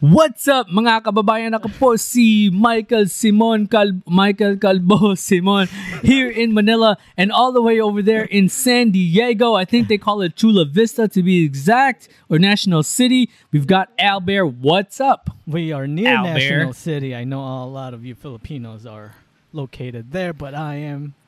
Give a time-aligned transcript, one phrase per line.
[0.00, 1.58] What's up mga kababayan?
[1.58, 5.66] Ako po si Michael Simon Cal- Michael Calbo Simon
[6.06, 9.54] here in Manila and all the way over there in San Diego.
[9.58, 13.26] I think they call it Chula Vista to be exact or National City.
[13.50, 14.62] We've got Albert.
[14.62, 15.34] What's up?
[15.50, 16.46] We are near Albert.
[16.46, 17.10] National City.
[17.10, 19.16] I know a lot of you Filipinos are
[19.52, 21.18] located there, but I am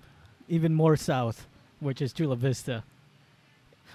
[0.47, 1.49] even more south,
[1.81, 2.85] which is Chula Vista.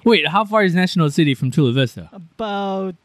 [0.03, 2.09] Wait, how far is National City from Chula Vista?
[2.11, 2.99] About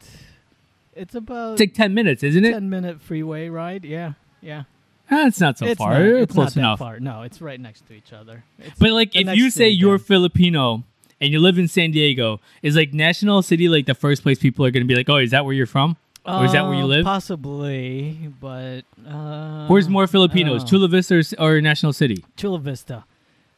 [0.95, 2.51] it's about It's like 10 minutes, isn't it?
[2.51, 3.85] ten minute freeway ride.
[3.85, 4.63] Yeah, yeah.
[5.09, 5.91] That's not so it's far.
[5.93, 6.79] not, it's close not enough.
[6.79, 6.99] That far.
[7.01, 8.43] No, it's right next to each other.
[8.59, 10.05] It's But like, if you say you're down.
[10.05, 10.83] Filipino
[11.19, 14.65] and you live in San Diego, is like National City like the first place people
[14.65, 15.97] are gonna be like, oh, is that where you're from?
[16.23, 17.03] or is that where you Uh, live?
[17.05, 22.23] Possibly, but uh, Where's more Filipinos, uh, Chula Vista or, or National City?
[22.37, 23.03] Chula Vista.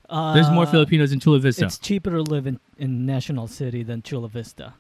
[0.10, 1.66] Uh, There's more Filipinos in Chula Vista.
[1.66, 4.74] It's cheaper to live in, in National City than Chula Vista.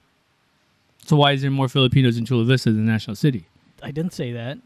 [1.05, 3.45] So why is there more Filipinos in Chula Vista than National City?
[3.81, 4.57] I didn't say that.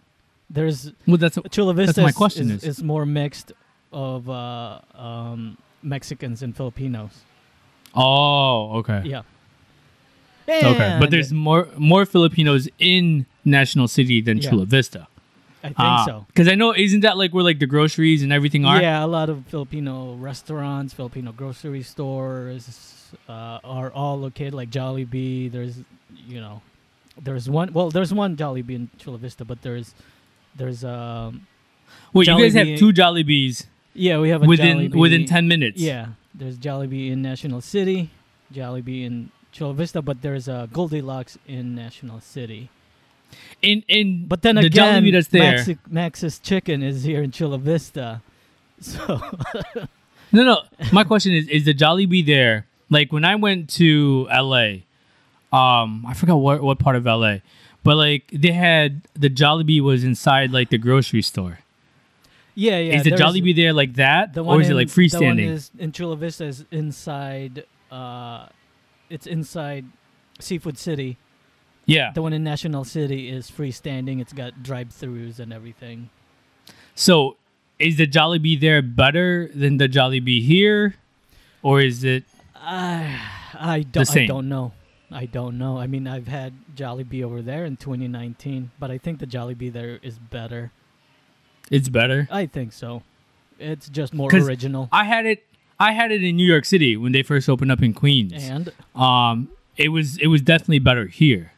[0.49, 2.01] There's Well, that's Chula Vista.
[2.01, 2.77] my is- question is, is.
[2.79, 3.51] is more mixed
[3.91, 7.11] of uh, um, Mexicans and Filipinos.
[7.95, 9.23] oh, okay, Yeah.
[10.47, 10.97] okay.
[10.99, 14.49] But there's more more Filipinos in National City than Yeah.
[14.49, 15.07] Chula Vista.
[15.63, 16.25] I think so.
[16.27, 18.79] Because I know, isn't that like where like the groceries and everything are?
[18.81, 25.51] Yeah, a lot of Filipino restaurants, Filipino grocery stores uh, are all located like Jollibee.
[25.51, 25.79] There's,
[26.15, 26.61] you know,
[27.21, 27.73] there's one.
[27.73, 29.93] Well, there's one Jollibee in Chula Vista, but there's,
[30.55, 31.47] there's um,
[32.13, 35.47] Wait, you guys have Jollibee- two Jollibees yeah, we have a within Jollibee- within ten
[35.47, 35.81] minutes.
[35.81, 38.11] Yeah, there's Jollibee in National City,
[38.53, 42.69] Jollibee in Chula Vista, but there's a Goldilocks in National City.
[43.61, 45.57] In in But then the again, Jollibee that's there.
[45.57, 48.21] Maxi- Max's Chicken is here in Chula Vista,
[48.79, 49.19] so
[50.31, 50.61] No, no.
[50.93, 52.67] My question is: Is the Jollibee there?
[52.89, 54.85] Like when I went to LA,
[55.51, 57.37] um, I forgot what what part of LA,
[57.83, 61.59] but like they had the Jollibee was inside like the grocery store.
[62.55, 62.95] yeah, yeah.
[62.97, 65.37] is the Jollibee there like that, The or one is it in- like The one
[65.37, 65.49] freestanding?
[65.49, 67.65] is in Chula Vista is inside.
[67.91, 68.47] Uh,
[69.09, 69.85] it's inside
[70.39, 71.17] Seafood City.
[71.85, 72.11] yeah.
[72.13, 74.19] The one in National City is freestanding.
[74.19, 76.09] It's got drive-throughs and everything.
[76.95, 77.37] So,
[77.79, 80.95] is the Jollibee there better than the Jollibee here,
[81.63, 82.25] or is it?
[82.55, 83.21] I
[83.53, 84.73] I don't I don't know.
[85.11, 85.77] I don't know.
[85.77, 89.99] I mean, I've had Jollibee over there in 2019, but I think the Jollibee there
[90.01, 90.71] is better.
[91.71, 92.27] It's better.
[92.31, 93.03] I think so.
[93.59, 94.89] It's just more original.
[94.91, 95.43] I had it.
[95.79, 98.33] I had it in New York City when they first opened up in Queens.
[98.35, 101.51] And um it was it was definitely better here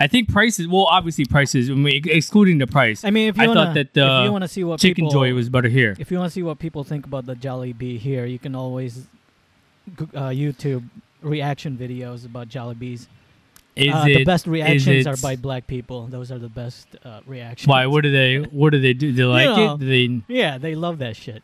[0.00, 3.42] i think prices well obviously prices I mean, excluding the price I mean, if you
[3.42, 5.50] I wanna, thought that the if you want to see what chicken people, joy was
[5.50, 8.38] better here if you want to see what people think about the Jollibee here, you
[8.38, 9.06] can always
[10.14, 10.88] uh, YouTube
[11.22, 13.06] reaction videos about Jollibees.
[13.76, 16.06] is uh, it the best reactions are by black people.
[16.06, 17.68] Those are the best uh, reactions.
[17.68, 19.74] why what do they what do they do do they like know.
[19.74, 21.42] it do they Yeah, they love that shit.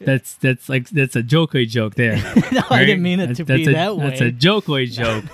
[0.00, 2.16] that's that's like that's a jokey joke there
[2.52, 4.08] no, I didn't mean it That's- to that's be a, that way.
[4.08, 5.24] that's a jokey joke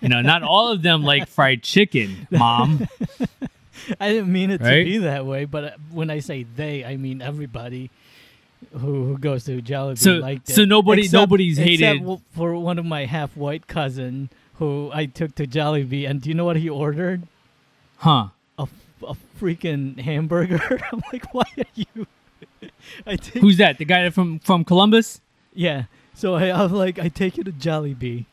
[0.00, 2.88] you know not all of them like fried chicken mom
[4.00, 4.78] I didn't mean it Right?
[4.78, 7.90] to be that way, but uh, when I say they, I mean everybody
[8.72, 10.54] who, who goes to Jollibee So- liked it.
[10.54, 15.34] so nobody- Except- nobody's except hated- for one of my half-white cousin who I took
[15.36, 17.22] to Jollibee, and do you know what he ordered?
[17.98, 18.28] huh
[18.58, 18.68] A,
[19.06, 20.60] a freaking hamburger.
[20.92, 22.06] I'm like, why are you?
[23.06, 25.20] I take who's that the guy from from columbus
[25.54, 25.84] yeah.
[26.14, 28.26] So I, I'm like, I take you to Jollibee.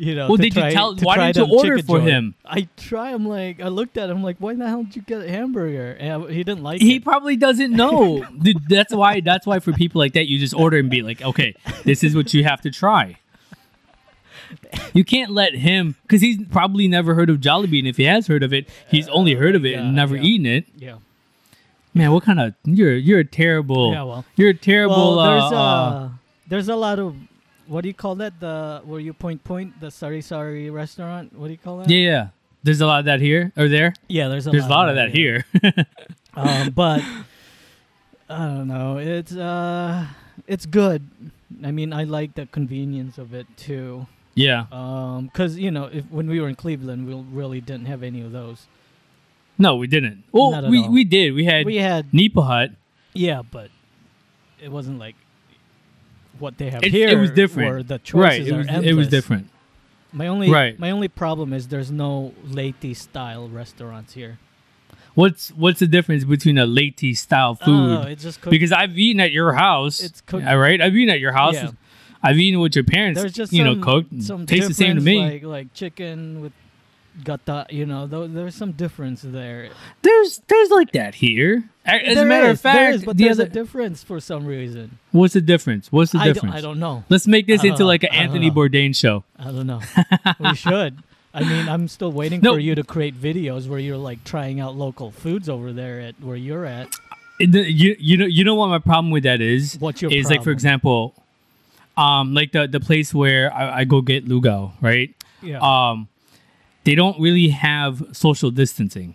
[0.00, 2.04] You know, Well, did you tell- why didn't you order for joy.
[2.04, 2.34] him?
[2.44, 3.10] I try.
[3.12, 5.96] I'm like, I looked at him like, why the hell did you get a hamburger?
[5.98, 6.84] And I- he didn't like it.
[6.84, 7.04] he it.
[7.04, 8.24] probably doesn't know.
[8.40, 9.20] Dude, that's why.
[9.20, 11.54] That's why for people like that, you just order and be like, okay,
[11.84, 13.18] this is what you have to try.
[14.94, 18.28] You can't let him because he's probably never heard of Jollibee, and if he has
[18.28, 20.22] heard of it, he's only heard of it yeah, and never yeah.
[20.22, 20.64] eaten it.
[20.76, 20.96] Yeah.
[21.92, 23.92] Man, what kind of you're you're a terrible.
[23.92, 24.24] Yeah, well.
[24.36, 25.16] you're a terrible.
[25.16, 26.08] well, there's uh, uh, uh,
[26.48, 27.14] there's a lot of
[27.68, 28.40] what do you call that?
[28.40, 31.32] The where you point point the sari sari restaurant.
[31.38, 31.88] What do you call that?
[31.90, 32.28] yeah, yeah.
[32.62, 33.94] There's a lot of that here or there.
[34.08, 34.28] yeah.
[34.28, 35.42] There's a There's a lot of that yeah.
[35.62, 35.86] here.
[36.34, 37.02] um, but
[38.28, 38.98] I don't know.
[38.98, 40.06] It's uh,
[40.46, 41.08] it's good.
[41.64, 44.06] I mean, I like the convenience of it too.
[44.34, 44.66] yeah.
[44.72, 48.20] Um, cause you know, if when we were in Cleveland, we really didn't have any
[48.20, 48.66] of those.
[49.56, 50.24] No, we didn't.
[50.30, 50.90] Well, we all.
[50.90, 51.34] we did.
[51.34, 52.70] We had We had Nipa Hut.
[53.14, 53.70] yeah, but
[54.62, 55.16] it wasn't like
[56.40, 57.08] what they have It, here.
[57.08, 57.88] it was different.
[57.88, 58.46] The choices right.
[58.46, 59.48] It are was it was different.
[60.12, 60.78] My only Right.
[60.78, 64.38] my only problem is there's no Leyte style restaurants here.
[65.14, 67.98] What's what's the difference between a late style oh, food?
[67.98, 68.50] Oh, it's just cooked.
[68.52, 70.00] because I've eaten at your house.
[70.00, 71.54] It's cooked- right, I've eaten at your house.
[71.54, 71.70] Yeah.
[72.22, 73.20] I've eaten with your parents.
[73.20, 74.22] there's just you some, know cooked.
[74.22, 75.20] some Tastes the same to me.
[75.20, 76.52] Like like chicken with
[77.24, 77.66] gata.
[77.70, 79.70] You know, though there's some difference there.
[80.02, 81.68] There's there's like that here.
[81.88, 84.20] As a matter of is, there fact, is, but the there's other a difference for
[84.20, 84.98] some reason.
[85.12, 85.90] what's the difference?
[85.90, 86.54] What's the I don't, difference?
[86.56, 87.04] I don't know.
[87.08, 87.86] Let's make this into know.
[87.86, 88.54] like an Anthony know.
[88.56, 89.24] Bourdain show.
[89.38, 89.80] I don't know.
[90.40, 91.02] we should.
[91.34, 92.54] I mean, I'm still waiting No.
[92.54, 96.14] for you to create videos where you're like trying out local foods over there at
[96.20, 96.88] where you're at.
[97.38, 100.28] The- you you know you know what my problem with that is What's your is
[100.28, 101.14] like for example,
[101.96, 105.58] um like the the place where I, I go get lugao right Yeah.
[105.60, 106.08] um
[106.84, 109.14] they don't really have social distancing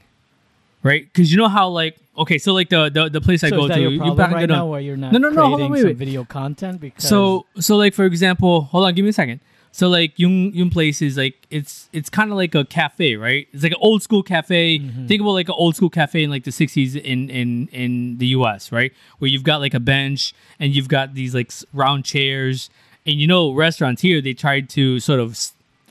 [0.83, 1.03] right?
[1.11, 3.63] Because you know how like okay so like the the, the place I so go
[3.63, 5.47] is that to your you problem back right now where you're not No, no, no,
[5.47, 5.97] hold on, wait, some wait.
[5.97, 6.79] video content?
[6.79, 9.39] Because so so like for example hold on give me a second.
[9.71, 13.47] So like yung yung place is like it's it's kind of like a cafe right?
[13.53, 14.77] It's like an old school cafe.
[14.77, 15.07] Mm-hmm.
[15.07, 18.27] think about like an old school cafe in like the 60s in in in the
[18.27, 18.93] us right?
[19.17, 22.69] Where you've got like a bench and you've got these like round chairs.
[23.07, 25.37] And you know restaurants here they try to sort of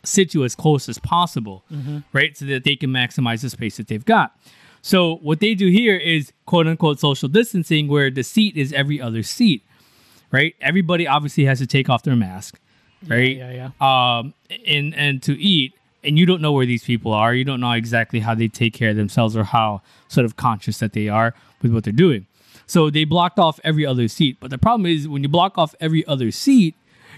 [0.05, 1.99] sit you as close as possible Mm-hmm.
[2.13, 2.37] right?
[2.37, 4.39] So that they can maximize the space that they've got
[4.83, 9.01] so what they do here is quote unquote social distancing where the seat is every
[9.01, 9.63] other seat
[10.33, 10.57] right?
[10.61, 12.59] Everybody obviously has to take off their mask,
[13.07, 13.37] right?
[13.37, 14.35] yeah, yeah Um,
[14.67, 17.33] and and to eat, and you don't know where these people are.
[17.33, 20.79] You don't know exactly how they take care of themselves or how sort of conscious
[20.79, 22.27] that they are with what they're doing.
[22.67, 24.39] So they blocked off every other seat.
[24.41, 26.75] But the problem is when you block off every other seat,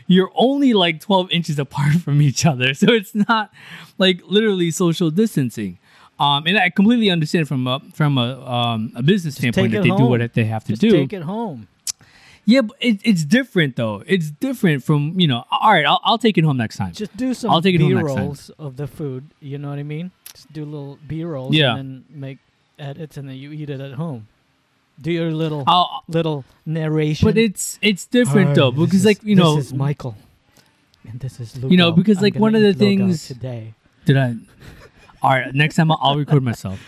[0.07, 2.75] you're only like 12 inches apart from each other.
[2.75, 3.53] So it's not
[3.97, 5.79] like literally social distancing.
[6.19, 9.89] Um, and I completely understand from a from a um, a business standpoint that they
[9.91, 10.91] do what they have to Just do.
[10.93, 11.67] take it home.
[12.47, 14.03] Yeah, but it, it's different though.
[14.07, 15.45] It's different from you know.
[15.51, 16.93] All right, I'll, I'll take it home next time.
[16.93, 18.05] Just do some I'll take it home B time.
[18.05, 19.25] rolls of the food.
[19.41, 20.11] You know what I mean?
[20.35, 21.75] Just do little B rolls Yeah.
[21.75, 22.39] and then make
[22.79, 24.29] edits and then you eat it at home.
[25.01, 27.27] Do your little I'll, little narration.
[27.27, 30.17] but it's it's different Hi, though because is- like you know this is Michael,
[31.09, 31.69] and this is Lugo.
[31.71, 33.75] You know, because, like, one of the things- today.
[34.05, 34.37] did I?
[35.25, 36.79] All right, next time I'll, I'll record myself.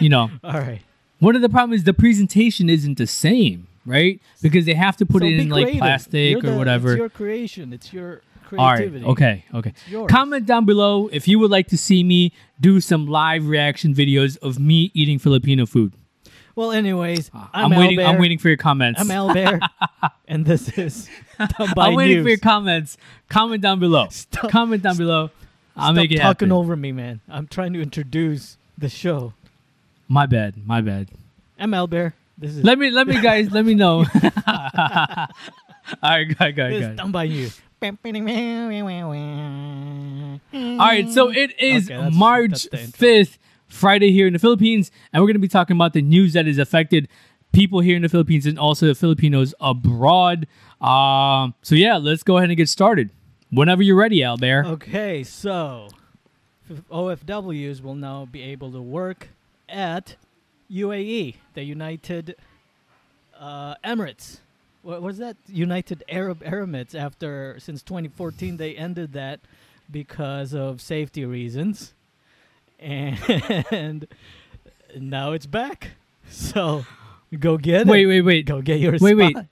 [0.00, 0.80] You know, All right,
[1.18, 4.20] one of the problems is the presentation isn't the same, right?
[4.42, 6.92] Because they have to put So it in like plastic You're or the- whatever.
[6.92, 7.72] It's your creation.
[7.72, 8.20] It's your
[8.52, 9.04] All right, creativity.
[9.06, 9.72] okay, okay.
[10.08, 14.36] Comment down below if you would like to see me do some live reaction videos
[14.38, 15.94] of me eating Filipino food.
[16.54, 18.00] Well, anyways, I'm, Uh, I'm, waiting.
[18.04, 19.00] I'm waiting for your comments.
[19.00, 19.62] I'm Albert,
[20.28, 21.08] and this is
[21.38, 22.24] Dumb by I'm waiting News.
[22.26, 22.98] for your comments.
[23.30, 24.08] Comment down below.
[24.10, 25.30] Stop- Comment down below.
[25.76, 26.52] I'll Stop talking happen.
[26.52, 27.20] over me, man.
[27.28, 29.32] I'm trying to introduce the show.
[30.08, 30.54] My bad.
[30.66, 31.08] My bad.
[31.58, 32.14] I'm Albert.
[32.36, 32.90] This is Let me.
[32.90, 33.50] Let me, guys.
[33.50, 34.04] let me know.
[36.02, 36.96] All right, go ahead, go this ahead, is go ahead.
[36.96, 37.60] Dumb by News.
[40.54, 43.08] All right, so it is Okay, that's- March that's the intro.
[43.08, 43.38] 5th,
[43.68, 46.46] Friday here in the Philippines, and we're going to be talking about the news that
[46.46, 47.08] has affected
[47.52, 50.46] people here in the Philippines and also the Filipinos abroad.
[50.80, 53.10] Um, so yeah, let's go ahead and get started.
[53.52, 54.64] Whenever you're ready, Albert.
[54.66, 55.88] Okay, so
[56.90, 59.28] OFWs will now be able to work
[59.68, 60.16] at
[60.70, 62.34] UAE, the United
[63.38, 64.38] uh, Emirates.
[64.82, 65.36] What was that?
[65.48, 66.94] United Arab Emirates.
[66.94, 69.40] After since 2014, they ended that
[69.90, 71.92] because of safety reasons,
[72.80, 73.18] and
[74.98, 75.90] now it's back.
[76.30, 76.86] So
[77.38, 78.06] go get Wait, it.
[78.06, 78.46] wait, wait.
[78.46, 79.32] Go get your Wait, wait.
[79.32, 79.46] spot.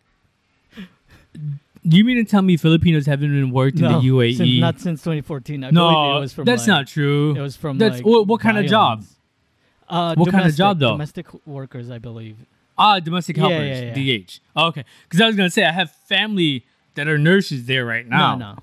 [1.35, 1.41] Do
[1.83, 4.37] you mean to tell me Filipinos haven't been worked in the UAE?
[4.37, 5.65] since- not since 2014.
[5.65, 7.35] I believe no, it was from that's like- not true.
[7.37, 9.05] It was from That's- like what- what kind of job?
[9.89, 10.93] Uh, What kind of job, though?
[10.93, 12.37] Domestic workers, I believe.
[12.79, 14.41] Ah, domestic Yeah, helpers, yeah, DH.
[14.57, 16.65] Okay, because I was gonna say I have family
[16.95, 18.37] that are nurses there right now.
[18.37, 18.59] No, no.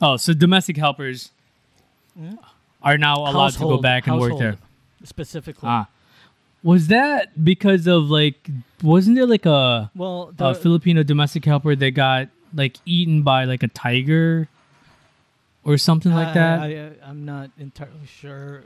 [0.00, 1.30] Oh, so domestic helpers
[2.82, 4.56] are now allowed to go back and work there.
[5.02, 5.68] Specifically.
[5.68, 5.88] Ah,
[6.64, 8.48] was that because of like?
[8.82, 13.44] Wasn't there like a, well, the, a Filipino domestic helper that got like eaten by
[13.44, 14.48] like a tiger
[15.62, 16.60] or something like that?
[16.60, 18.64] I, I, am not entirely sure.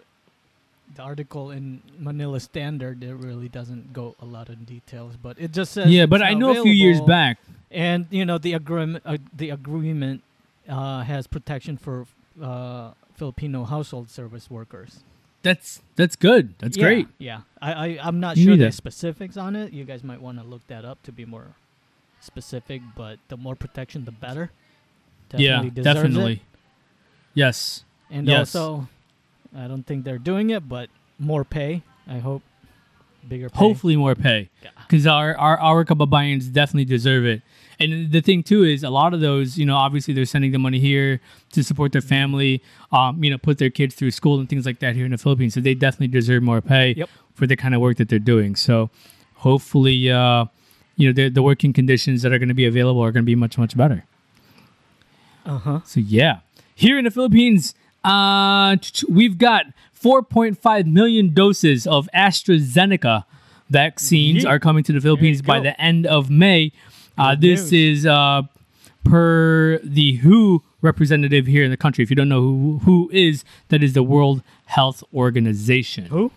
[0.95, 5.53] The article in Manila Standard it really doesn't go a lot of details, but it
[5.53, 7.39] just says yeah, but I know a few years back.
[7.71, 9.03] and you know the agreement.
[9.05, 10.23] Uh, the agreement
[10.69, 12.07] uh, has protection for
[12.43, 15.01] uh, Filipino household service workers.
[15.49, 16.55] That's that's good.
[16.59, 17.07] That's Yeah, great.
[17.19, 19.73] Yeah, I, I I'm not Me sure the specifics on it.
[19.73, 21.49] You guys might want to look that up to be more
[22.21, 22.83] specific.
[22.95, 24.51] But the more protection, the better.
[25.31, 26.33] Definitely yeah, definitely.
[26.35, 26.41] It.
[27.35, 27.85] Yes.
[28.11, 28.55] And Yes.
[28.55, 28.89] also,
[29.57, 31.83] I don't think they're doing it, but more pay.
[32.07, 32.43] I hope
[33.27, 33.59] bigger pay.
[33.59, 34.49] Hopefully more pay.
[34.63, 34.71] Yeah.
[34.87, 37.41] because our, our our kababayans definitely deserve it.
[37.81, 40.59] And the thing too is a lot of those, you know, obviously they're sending the
[40.59, 41.21] money here
[41.53, 44.81] to support their family, um, you know, put their kids through school and things like
[44.81, 45.55] that here in the Philippines.
[45.55, 47.09] So they definitely deserve more pay Yep.
[47.35, 48.57] for the kind of work that they're doing.
[48.57, 48.91] So
[49.37, 50.47] hopefully, uh,
[50.97, 53.27] you know, the, the working conditions that are going to be available are going to
[53.27, 54.05] be much much better.
[55.47, 55.81] Uh huh.
[55.85, 56.41] So yeah,
[56.75, 58.77] here in the Philippines, uh,
[59.09, 59.67] we've got
[60.01, 63.25] 4.5 million doses of AstraZeneca
[63.71, 64.51] vaccines Yeah.
[64.51, 66.73] are coming to the Philippines by the end of May.
[67.19, 68.43] Uh, this is uh,
[69.05, 72.03] per the WHO representative here in the country.
[72.03, 76.07] If you don't know who who is, that is the World Health Organization.
[76.07, 76.31] Who?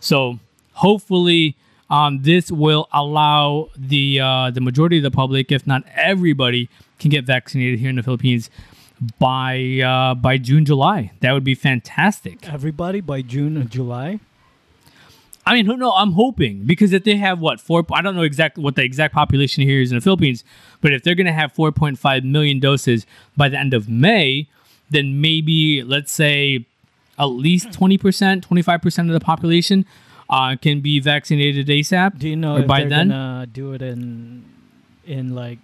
[0.00, 0.38] So
[0.74, 1.56] hopefully,
[1.90, 6.68] um, this will allow the uh, the majority of the public, if not everybody,
[6.98, 8.50] can get vaccinated here in the Philippines
[9.18, 11.12] by uh, by June, July.
[11.20, 12.48] That would be fantastic.
[12.48, 14.20] Everybody by June or July.
[15.48, 15.92] I mean, who know?
[15.92, 19.14] I'm hoping because if they have what four, I don't know exactly what the exact
[19.14, 20.44] population here is in the Philippines,
[20.82, 24.46] but if they're going to have 4.5 million doses by the end of May,
[24.90, 26.66] then maybe let's say
[27.18, 29.86] at least 20 percent, 25 percent of the population
[30.28, 32.18] uh, can be vaccinated ASAP.
[32.18, 33.08] Do you know by they're then?
[33.08, 34.44] gonna do it in
[35.06, 35.60] in like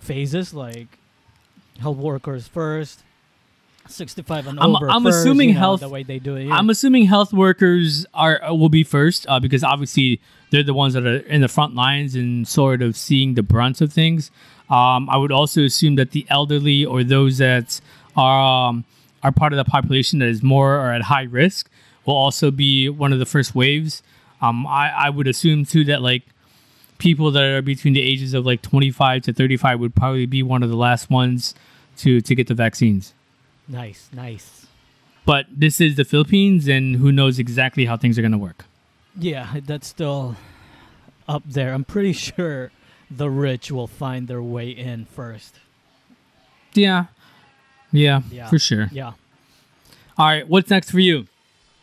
[0.00, 0.98] phases, like
[1.80, 3.03] health workers first,
[3.88, 4.90] sixty-five and I'm- over?
[4.90, 6.50] I'm first, assuming you know, health- the way they do it.
[6.50, 10.94] I'm assuming health workers are uh, will be first uh, because obviously they're the ones
[10.94, 14.30] that are in the front lines and sort of seeing the brunt of things.
[14.70, 17.80] Um, I would also assume that the elderly or those that
[18.16, 18.84] are um,
[19.22, 21.70] are part of the population that is more or at high risk
[22.06, 24.02] will also be one of the first waves.
[24.40, 26.22] Um, I, I would assume too that like
[26.98, 30.62] people that are between the ages of like 25 to 35 would probably be one
[30.62, 31.54] of the last ones
[31.98, 33.14] to to get the vaccines
[33.68, 34.66] nice, nice.
[35.24, 38.64] but this is the Philippines, and who knows exactly how things are going to work.
[39.18, 40.36] Yeah, that's still
[41.28, 41.72] up there.
[41.72, 42.70] I'm pretty sure
[43.10, 45.60] the rich will find their way in first.
[46.74, 47.06] Yeah,
[47.92, 48.48] yeah, Yeah.
[48.48, 48.88] for sure.
[48.92, 49.12] Yeah.
[50.18, 51.26] All right, what's next for you?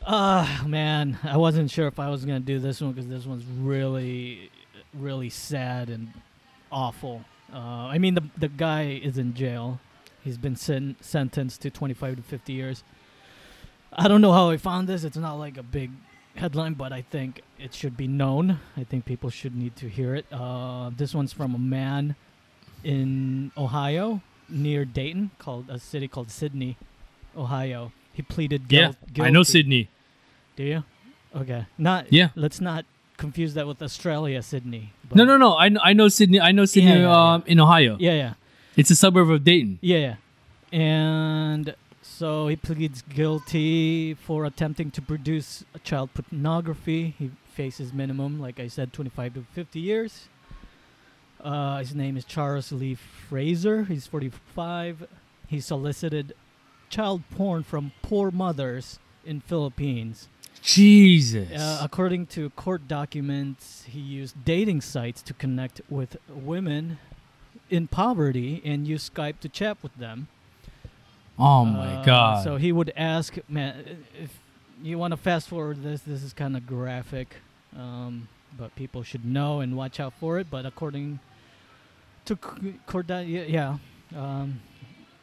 [0.05, 3.45] Uh man, I wasn't sure if I was gonna do this one because this one's
[3.45, 4.49] really,
[4.93, 6.11] really sad and
[6.71, 7.23] awful.
[7.53, 7.57] Uh,
[7.87, 9.79] I mean, the the guy is in jail.
[10.23, 12.83] He's been sen- sentenced to 25 to 50 years.
[13.93, 15.03] I don't know how I found this.
[15.03, 15.91] It's not like a big
[16.35, 18.59] headline, but I think it should be known.
[18.77, 20.25] I think people should need to hear it.
[20.31, 22.15] Uh, this one's from a man
[22.83, 26.77] in Ohio near Dayton, called a city called Sidney,
[27.35, 27.91] Ohio.
[28.13, 29.27] He pleaded guil- guilty.
[29.27, 29.89] I know Sidney.
[30.55, 30.83] Do you?
[31.35, 31.65] Okay.
[31.77, 32.11] Not.
[32.11, 32.29] Yeah.
[32.35, 32.85] Let's not
[33.17, 34.93] confuse that with Australia, Sydney.
[35.13, 35.53] No, no, no.
[35.53, 36.39] I, I know Sidney.
[36.41, 37.97] I know Sidney Yeah, yeah, um, in Ohio.
[37.99, 38.33] Yeah, yeah,
[38.75, 39.79] It's a suburb of Dayton.
[39.81, 40.15] yeah, yeah.
[40.73, 47.13] And so he pleads guilty for attempting to produce a child pornography.
[47.19, 50.29] He faces minimum, like I said, 25 to 50 years.
[51.43, 53.83] Uh, his name is Charles Lee Fraser.
[53.83, 55.07] He's 45.
[55.47, 56.33] He solicited
[56.89, 60.29] child porn from poor mothers in Philippines.
[60.61, 61.51] Jesus.
[61.51, 66.99] Uh, according to court documents, he used dating sites to connect with women
[67.71, 70.27] in poverty and use Skype to chat with them.
[71.39, 72.43] oh my Uh, God.
[72.43, 74.37] So he would ask, man, if
[74.83, 77.37] you want to fast forward this, this is kind of graphic,
[77.75, 80.47] um, but people should know and watch out for it.
[80.51, 81.19] But according
[82.25, 83.77] to c- court, yeah, yeah
[84.15, 84.59] um,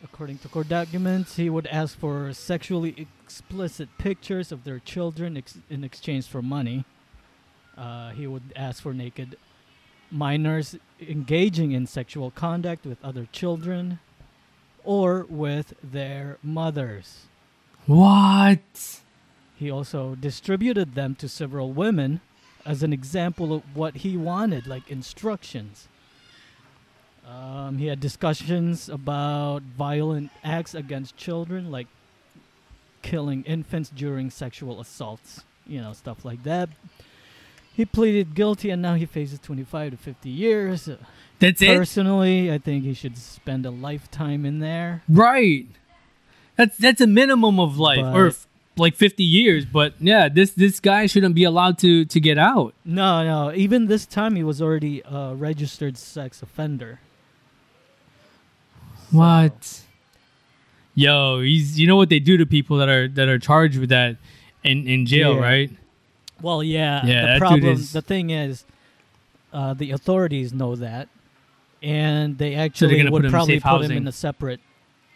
[0.03, 5.59] according to court documents, he would ask for sexually explicit pictures of their children ex-
[5.69, 6.85] in exchange for money.
[7.77, 9.37] Uh, he would ask for naked
[10.11, 13.99] minors engaging in sexual conduct with other children
[14.85, 17.27] or with their mothers.
[17.87, 19.01] what?
[19.57, 22.21] He also distributed them to several women
[22.65, 25.89] as an example of what he wanted, like instructions.
[27.27, 31.89] Um, he had discussions about violent acts against children, like
[33.03, 36.69] killing infants during sexual assaults, you know, stuff like that.
[37.79, 40.89] He pleaded guilty and now he faces 25 to 50 years.
[40.89, 40.97] Uh,
[41.39, 41.77] That's it?
[41.79, 45.05] Personally, I think he should spend a lifetime in there.
[45.09, 45.67] Right.
[46.57, 49.65] That's that's a minimum of life, or f- like fifty years.
[49.65, 52.75] But yeah, this this guy shouldn't be allowed to to get out.
[52.85, 53.55] No, no.
[53.55, 56.99] Even this time, he was already a registered sex offender.
[59.13, 59.83] What?
[60.97, 63.91] Yo, he's you know what they do to people that are that are charged with
[63.91, 64.17] that
[64.65, 65.41] in in jail, Yeah.
[65.41, 65.71] right?
[66.43, 67.05] Well, yeah.
[67.07, 68.65] Yeah, the problem, is- the thing is,
[69.53, 71.09] uh, the authorities know that,
[71.83, 74.61] and they actually put would probably safe put him in a separate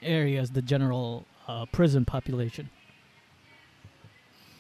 [0.03, 2.71] area as the general uh, prison population.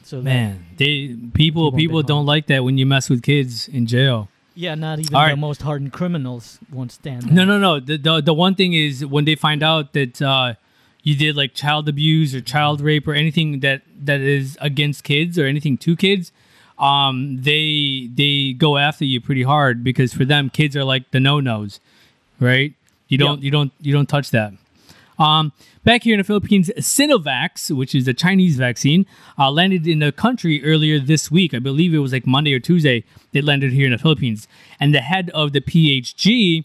[0.05, 2.29] So Man, they people people don't harmed.
[2.29, 4.29] like that when you mess with kids in jail.
[4.55, 5.39] yeah, not even All the right.
[5.39, 7.31] most hardened criminals won't stand.
[7.33, 7.79] No, no, no.
[7.81, 10.55] The, the the one thing is when they find out that uh,
[11.05, 15.39] you did like child abuse or child rape or anything that that is against kids
[15.39, 16.33] or anything to kids,
[16.79, 21.21] um, they they go after you pretty hard because for them kids are like the
[21.21, 21.81] no nos,
[22.41, 22.75] right?
[23.09, 23.45] You don't Yep.
[23.45, 24.53] you don't you don't touch that.
[25.19, 25.53] Um,
[25.85, 29.07] back here in the Philippines, Sinovac, which is a Chinese vaccine,
[29.39, 31.55] uh, landed in the country earlier this week.
[31.55, 33.05] I believe it was like Monday or Tuesday.
[33.33, 34.49] It landed here in the Philippines,
[34.81, 36.65] and the head of the PHG,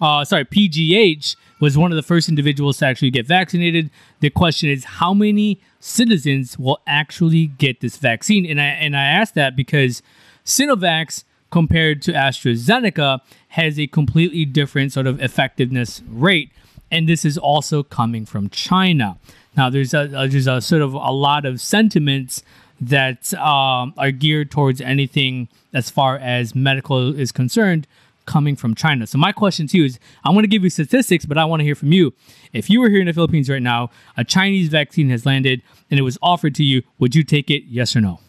[0.00, 3.90] uh, sorry PGH, was one of the first individuals to actually get vaccinated.
[4.20, 8.44] The question is, how many citizens will actually get this vaccine?
[8.46, 10.02] And I and I ask that because
[10.44, 16.50] Sinovac compared to AstraZeneca has a completely different sort of effectiveness rate
[16.90, 19.18] and this is also coming from China.
[19.56, 22.42] Now, there's a, there's a sort of a lot of sentiments
[22.80, 27.86] that um, are geared towards anything as far as medical is concerned
[28.26, 29.06] coming from China.
[29.06, 31.60] So my question to you is I want to give you statistics, but I want
[31.60, 32.12] to hear from you.
[32.52, 35.98] If you were here in the Philippines right now, a Chinese vaccine has landed and
[35.98, 37.64] it was offered to you, would you take it?
[37.64, 38.20] Yes or no?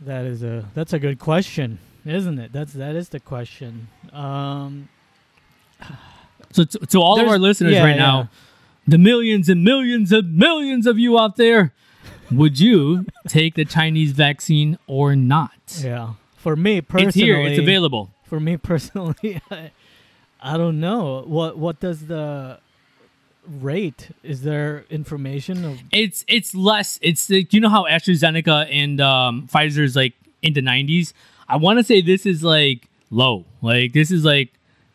[0.00, 2.52] That is a that's a good question, isn't it?
[2.52, 3.88] That's that is the question.
[4.12, 4.88] Um,
[6.52, 8.02] so to, to all of our listeners yeah, right yeah.
[8.02, 8.30] now,
[8.86, 11.72] the millions and millions and millions of you out there,
[12.30, 15.80] would you take the Chinese vaccine or not?
[15.82, 16.14] yeah.
[16.36, 17.40] For me personally, It's here.
[17.40, 18.10] It's available.
[18.24, 19.70] For me personally, I,
[20.40, 22.58] I don't know what what does the
[23.46, 24.10] rate.
[24.22, 25.80] Is there information of?
[25.92, 26.98] It's it's less.
[27.02, 31.12] It's like you know how AstraZeneca and um, Pfizer's like in the 90s.
[31.48, 33.44] I want to say this is like low.
[33.62, 34.52] Like this is like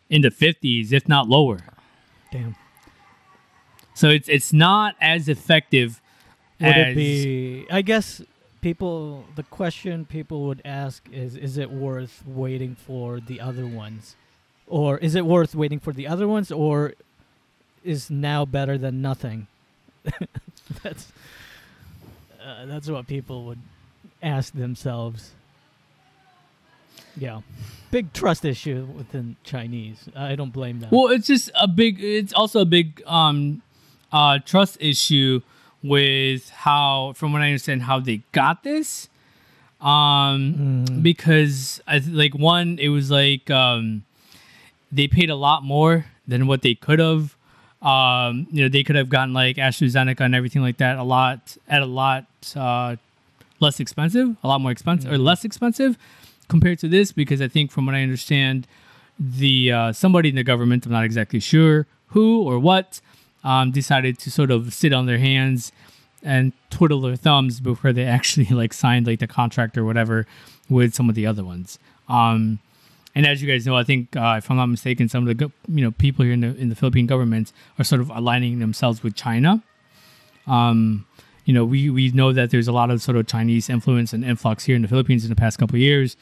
[0.08, 1.58] in the 50s, if not lower.
[2.30, 2.56] Damn.
[3.94, 6.00] So it's it's not as effective.
[6.60, 7.66] Would as, it be?
[7.70, 8.22] I guess
[8.60, 9.24] people.
[9.34, 14.16] The question people would ask is: Is it worth waiting for the other ones,
[14.66, 16.94] or is it worth waiting for the other ones, or
[17.84, 19.46] is now better than nothing?
[20.82, 21.12] that's
[22.42, 23.60] uh, that's what people would
[24.22, 25.32] ask themselves.
[27.16, 27.40] Yeah,
[27.90, 30.08] big trust issue within Chinese.
[30.14, 30.90] I don't blame them.
[30.92, 32.02] Well, it's just a big.
[32.02, 33.62] It's also a big um,
[34.12, 35.42] uh, trust issue
[35.82, 39.08] with how, from what I understand, how they got this.
[39.80, 41.02] Um, Mm.
[41.02, 44.02] because I th- like one, it was like um,
[44.92, 47.34] they paid a lot more than what they could have.
[47.80, 51.56] Um, you know, they could have gotten like AstraZeneca and everything like that a lot
[51.66, 52.96] at a lot uh,
[53.58, 55.96] less expensive, a lot more expensive or less expensive
[56.48, 57.10] compared to this.
[57.10, 58.66] Because I think, from what I understand,
[59.18, 63.00] the uh, somebody in the government, I'm not exactly sure who or what,
[63.44, 65.72] um, decided to sort of sit on their hands
[66.22, 70.26] and twiddle their thumbs before they actually like signed like the contract or whatever
[70.68, 71.78] with some of the other ones.
[72.08, 72.58] Um,
[73.14, 75.50] and as you guys know, I think uh, if I'm not mistaken, some of the
[75.68, 79.02] you know people here in the in the Philippine government are sort of aligning themselves
[79.02, 79.62] with China.
[80.46, 81.06] Um,
[81.44, 84.24] you know, we we know that there's a lot of sort of Chinese influence and
[84.24, 86.16] influx here in the Philippines in the past couple of years.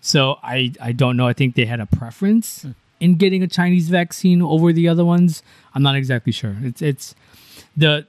[0.00, 1.26] So I I don't know.
[1.26, 2.64] I think they had a preference
[3.00, 5.42] in getting a Chinese vaccine over the other ones.
[5.74, 6.56] I'm not exactly sure.
[6.62, 7.14] It's it's
[7.76, 8.06] the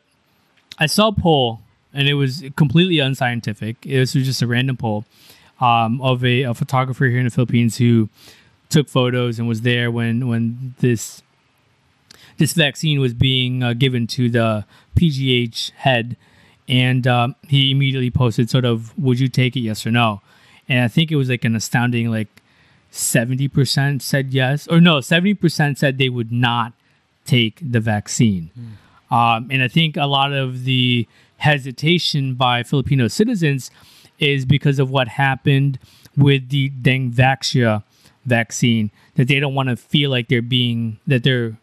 [0.78, 1.62] I saw a poll
[1.94, 3.86] and it was completely unscientific.
[3.86, 5.06] It was just a random poll
[5.60, 8.10] um, of a, a photographer here in the Philippines who
[8.70, 11.22] took photos and was there when when this
[12.38, 16.16] this vaccine was being uh, given to the PGH head,
[16.70, 19.62] and um, he immediately posted sort of, "Would you take it?
[19.62, 20.22] Yes or no?"
[20.70, 22.42] And I think it was like an astounding like
[22.92, 26.74] seventy percent said yes, or no, seventy percent said they would not
[27.26, 28.50] take the vaccine.
[29.12, 33.72] Um, and I think a lot of the hesitation by Filipino citizens
[34.20, 35.80] is because of what happened
[36.18, 37.84] with the Dengvaxia
[38.26, 41.58] vaccine that they don't want to feel like they're being that they're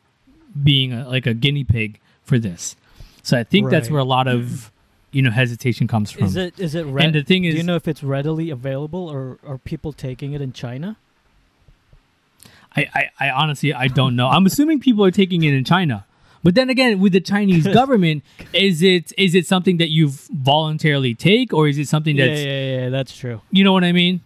[0.62, 2.76] being a, like a guinea pig for this.
[3.22, 4.70] So I think that's where a lot of
[5.12, 6.24] you know hesitation comes from.
[6.24, 8.50] Is it is it re- And the thing is, do you know if it's readily
[8.50, 10.96] available or are people taking it in China?
[12.76, 14.28] I, I, I honestly I don't know.
[14.28, 16.04] I'm assuming people are taking it in China.
[16.42, 21.14] But then again, with the Chinese government, is it is it something that you voluntarily
[21.14, 23.40] take, or is it something Yeah, that's yeah, yeah, that's true.
[23.50, 24.20] you know what I mean?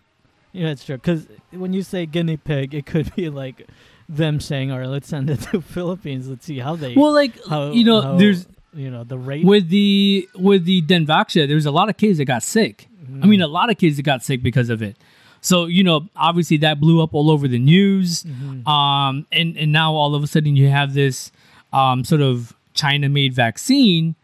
[0.52, 0.96] Yeah, that's true.
[0.96, 3.66] Because when you say guinea pig, it could be like
[4.08, 6.28] them saying, "All right, let's send it to Philippines.
[6.28, 9.44] Let's see how they." Well, like how, you know, how, there's you know the rate.
[9.46, 12.88] with the with the Dengvaxia, there's a lot of kids that got sick.
[13.22, 13.44] I mean, mm.
[13.44, 14.96] a lot of kids that got sick because of it.
[15.40, 18.24] So you know, obviously that blew up all over the news.
[18.24, 18.66] Mhm.
[18.66, 21.32] Um, and and now all of a sudden you have this
[21.72, 24.14] um, sort of China-made vaccine.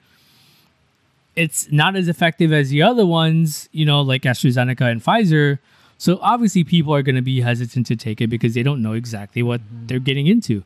[1.34, 5.58] It's not as effective as the other ones, you know, like AstraZeneca and Pfizer.
[5.98, 8.92] So obviously people are going to be hesitant to take it because they don't know
[8.92, 10.64] exactly what they're getting into.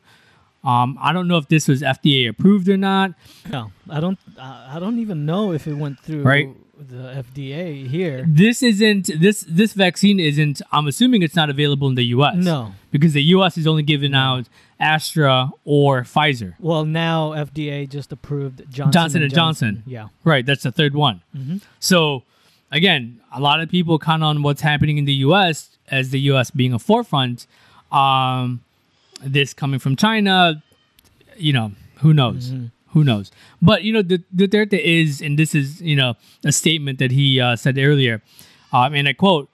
[0.63, 3.13] Um, I don't know if this was FDA approved or not.
[3.49, 4.19] No, I don't.
[4.39, 6.21] I don't even know if it went through.
[6.21, 6.49] Right.
[6.89, 8.25] The FDA here.
[8.27, 10.61] This isn't this this vaccine isn't.
[10.71, 12.35] I'm assuming it's not available in the U.S.
[12.37, 12.73] No.
[12.91, 13.57] because the U.S.
[13.57, 14.47] is only giving out
[14.79, 16.55] Astra or Pfizer.
[16.59, 19.83] Well, now FDA just approved Johnson, Johnson and Johnson.
[19.85, 20.07] Yeah.
[20.23, 21.21] Right, that's the third one.
[21.35, 21.57] Mm-hmm.
[21.79, 22.23] So,
[22.71, 25.77] again, a lot of people count on what's happening in the U.S.
[25.89, 26.51] as the U.S.
[26.51, 27.45] being a forefront.
[27.91, 28.63] Um,
[29.23, 30.63] this coming from China,
[31.37, 32.49] you know, who knows?
[32.49, 32.65] Mm-hmm.
[32.93, 33.31] Who knows?
[33.61, 37.39] But you know, the Duterte is, and this is you know a statement that he
[37.39, 38.21] uh, said earlier,
[38.71, 39.49] um, and I quote.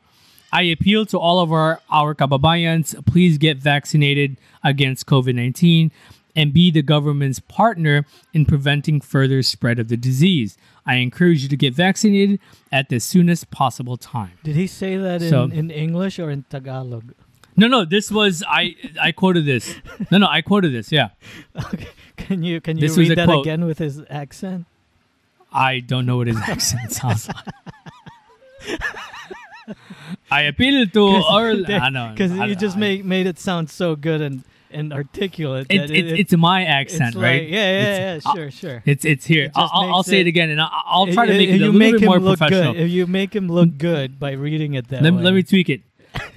[0.49, 5.91] I appeal to all of our, our kababayans, please get vaccinated against COVID 19
[6.37, 10.57] and be the government's partner in preventing further spread of the disease.
[10.85, 12.39] I encourage you to get vaccinated
[12.71, 14.31] at the soonest possible time.
[14.43, 17.13] Did he say that in, in English or in Tagalog?
[17.57, 19.75] No, no, this was I I quoted this.
[20.11, 20.91] No, no, I quoted this.
[20.91, 21.09] Yeah.
[21.73, 21.87] Okay.
[22.17, 23.45] Can you can you This read that quote.
[23.45, 24.65] again with his accent?
[25.53, 28.79] I don't know what his accent sounds like.
[30.31, 31.55] I appeal to all.
[32.13, 35.67] Because you just I- made made it sound so good and and articulate.
[35.69, 37.43] It, that it, it's my accent, it's right?
[37.43, 38.83] Like, yeah, yeah, yeah, uh, sure, sure.
[38.85, 39.45] It's it's here.
[39.45, 41.55] It I'll, I'll, say it it- again, and I'll, I'll try to make it a
[41.57, 42.73] you little make bit him more look professional.
[42.73, 45.21] Good, if you make him look good by reading it that Let, way.
[45.23, 45.81] let me tweak it.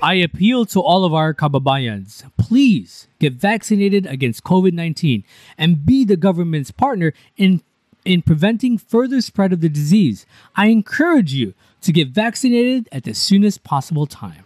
[0.03, 2.23] I appeal to all of our kababayans.
[2.51, 5.23] Please get vaccinated against COVID 19
[5.57, 7.63] and be the government's partner in,
[8.05, 10.27] in preventing further spread of the disease.
[10.57, 14.45] I encourage you to get vaccinated at the soonest possible time.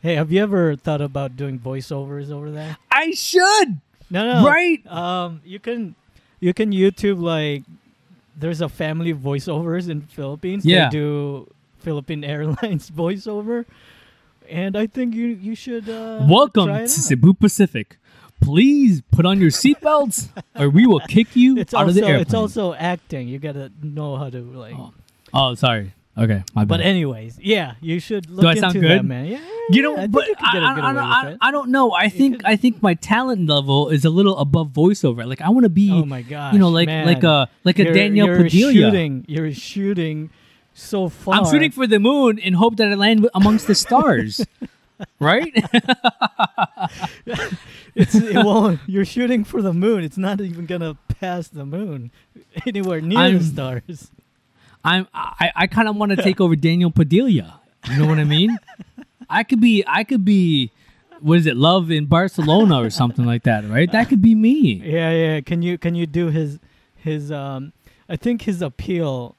[0.00, 2.78] Hey, have you ever thought about doing voiceovers over there?
[2.90, 3.80] I should!
[4.10, 4.44] No, no.
[4.44, 4.84] Right?
[4.88, 5.94] Um, you can
[6.40, 7.62] you can YouTube like
[8.36, 10.66] there's a family of voiceovers in Philippines.
[10.66, 10.88] Yeah.
[10.88, 13.66] They do Philippine Airlines voiceover,
[14.50, 15.88] and I think you you should.
[15.88, 16.88] Uh, Welcome to.
[16.88, 17.98] Cebu Pacific.
[18.40, 20.28] Please put on your seatbelts
[20.58, 22.20] or we will kick you It's out also of the airplane.
[22.22, 23.28] it's also acting.
[23.28, 24.74] You gotta know how to like.
[24.76, 24.92] Oh,
[25.34, 25.92] Oh, sorry.
[26.18, 26.68] Okay, my bad.
[26.68, 29.26] But anyways, yeah, you should look I into sound that, man.
[29.26, 31.36] Yeah, You know, I but you I, a good I, I.
[31.48, 31.92] I don't know.
[31.92, 35.26] I think I think my talent level is a little above voiceover.
[35.26, 37.04] Like I want to be, Oh my god, you know, like man.
[37.06, 38.72] like a like a You're- Daniel you're Padilla.
[38.72, 40.30] Shooting, you're shooting
[40.76, 41.34] so far.
[41.34, 44.44] I'm shooting for the moon and hope that I land amongst the stars.
[45.20, 45.52] right?
[47.94, 48.80] It's it won't.
[48.86, 50.04] You're shooting for the moon.
[50.04, 52.10] It's not even gonna pass the moon
[52.66, 54.10] anywhere near I'm- the stars.
[54.84, 57.60] I'm I, I kind of want to take over Daniel Padilla.
[57.90, 58.56] You know what I mean?
[59.30, 60.70] I could be I could be
[61.20, 61.56] what is it?
[61.56, 63.90] Love in Barcelona or something like that, right?
[63.90, 64.74] That could be me.
[64.84, 65.40] Yeah, yeah.
[65.40, 66.60] Can you can you do his
[66.94, 67.72] his um?
[68.08, 69.34] I think his appeal.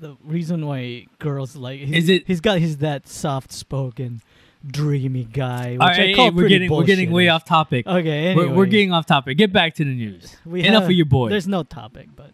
[0.00, 4.22] The reason why girls like he's, Is it- he's got his that soft spoken,
[4.66, 5.72] dreamy guy.
[5.72, 7.86] Which All I call hey, we're getting we're getting way off topic.
[7.86, 9.36] Okay, We're, we're getting off topic.
[9.38, 10.36] Get back to the news.
[10.46, 11.30] we Enough have- of your boy.
[11.30, 12.30] There's no topic, but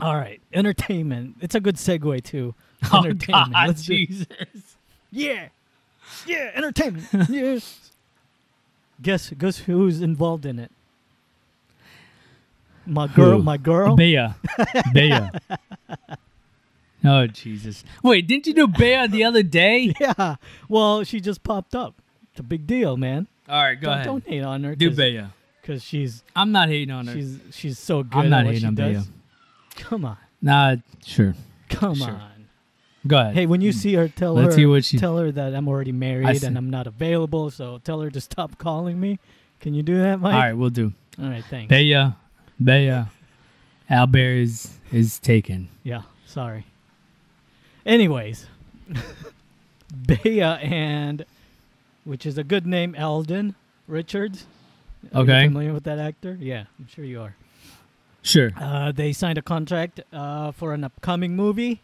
[0.00, 1.36] all right, entertainment.
[1.40, 2.54] It's a good segue to
[2.92, 3.52] Oh entertainment.
[3.52, 4.26] God, Let's do- Jesus!
[5.10, 5.48] Yeah.
[6.26, 7.06] Yeah, entertainment.
[7.28, 7.90] yes.
[9.02, 10.70] Guess guess who's involved in it?
[12.86, 13.42] My girl, Who?
[13.42, 13.96] my girl.
[13.96, 14.28] Bea,
[14.92, 15.18] Bea.
[17.04, 17.84] Oh Jesus!
[18.02, 19.92] Wait, didn't you do Bea the other day?
[20.00, 20.36] yeah.
[20.68, 22.00] Well, she just popped up.
[22.30, 23.26] It's a big deal, man.
[23.48, 24.04] All right, go don't, ahead.
[24.06, 24.74] don't hate on her.
[24.74, 24.90] do
[25.62, 27.12] cause, she's I'm not hating on her.
[27.12, 29.00] she's she's so good I'm not hating on Bea.
[29.76, 30.16] Come on.
[30.40, 31.34] Nah, sure.
[31.68, 32.10] Come Sure.
[32.10, 32.46] on.
[33.06, 33.34] Go ahead.
[33.34, 33.74] Hey, when you mm.
[33.74, 36.86] see her, tell Let's her she- tell her that I'm already married and I'm not
[36.86, 37.50] available.
[37.50, 39.18] So tell her to stop calling me.
[39.60, 40.34] Can you do that, Mike?
[40.34, 40.92] All right, we'll do.
[41.20, 41.68] All right, thanks.
[41.68, 42.12] Bea,
[42.62, 43.04] Bea.
[43.90, 45.68] Albert is is taken.
[45.82, 46.66] Yeah, sorry.
[47.86, 48.46] Anyways,
[50.06, 51.24] Bea and
[52.04, 53.54] which is a good name, Alden
[53.88, 54.46] Richards.
[55.14, 55.46] Are you Okay.
[55.46, 56.36] familiar with that actor?
[56.40, 57.34] Yeah, I'm sure you are.
[58.22, 58.50] Sure.
[58.58, 61.80] Uh, they signed a contract uh, for an upcoming movie.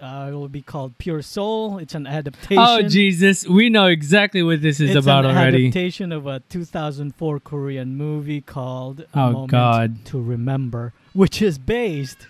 [0.00, 1.78] Uh, it will be called Pure Soul.
[1.78, 2.58] It's an adaptation.
[2.58, 5.66] Oh Jesus, we know exactly what this is it's about an already.
[5.68, 10.04] adaptation of a 2004 Korean movie called A Oh, Moment God.
[10.06, 12.26] to Remember, which is based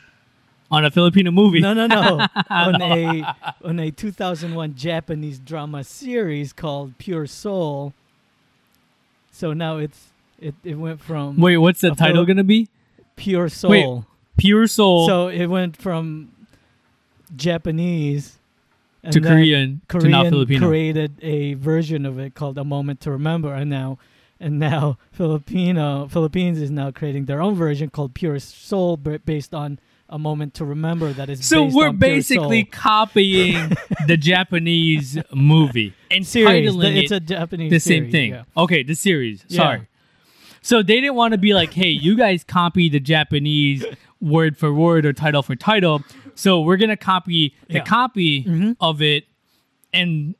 [0.72, 1.60] On a Filipino movie.
[1.60, 2.26] No, no, no.
[2.50, 7.92] on a on a 2001 Japanese drama series called Pure Soul.
[9.30, 10.08] So now it's
[10.40, 12.68] it, it went from Wait, what's the title Fili- gonna be?
[13.16, 13.70] Pure Soul.
[13.70, 14.04] Wait,
[14.38, 16.32] Pure Soul So it went from
[17.36, 18.38] Japanese
[19.04, 20.68] and to then Korean, to now Korean Filipino.
[20.68, 23.98] created a version of it called A Moment to Remember, and now
[24.40, 29.78] and now Filipino Philippines is now creating their own version called Pure Soul, based on
[30.12, 31.12] A Moment to Remember.
[31.12, 33.72] That is So based we're basically copying
[34.06, 36.76] the Japanese movie and series.
[36.76, 38.30] The- it's it a Japanese the same thing.
[38.32, 38.44] yeah.
[38.56, 39.44] Okay, the series.
[39.48, 39.56] Yeah.
[39.56, 39.88] Sorry.
[40.60, 43.84] So they didn't want to be like, hey, you guys copy the Japanese
[44.20, 46.02] word for word or title for title.
[46.36, 47.84] So we're gonna copy the Yeah.
[47.84, 48.76] copy Mhm.
[48.80, 49.24] of it,
[49.92, 50.34] and